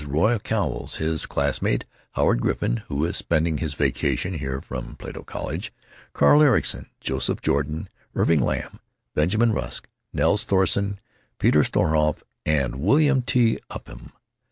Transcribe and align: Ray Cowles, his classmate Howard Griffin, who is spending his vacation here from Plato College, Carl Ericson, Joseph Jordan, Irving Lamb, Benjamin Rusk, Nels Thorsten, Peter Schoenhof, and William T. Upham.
Ray 0.07 0.39
Cowles, 0.39 0.95
his 0.95 1.27
classmate 1.27 1.85
Howard 2.13 2.41
Griffin, 2.41 2.77
who 2.87 3.05
is 3.05 3.15
spending 3.15 3.59
his 3.59 3.75
vacation 3.75 4.33
here 4.33 4.59
from 4.59 4.95
Plato 4.95 5.21
College, 5.21 5.71
Carl 6.13 6.41
Ericson, 6.41 6.87
Joseph 6.99 7.39
Jordan, 7.39 7.87
Irving 8.15 8.39
Lamb, 8.41 8.79
Benjamin 9.13 9.51
Rusk, 9.53 9.87
Nels 10.11 10.43
Thorsten, 10.43 10.99
Peter 11.37 11.61
Schoenhof, 11.61 12.23
and 12.47 12.77
William 12.77 13.21
T. 13.21 13.59
Upham. 13.69 14.11